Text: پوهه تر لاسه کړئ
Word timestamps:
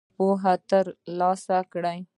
پوهه 0.15 0.53
تر 0.69 0.85
لاسه 1.19 1.57
کړئ 1.73 1.99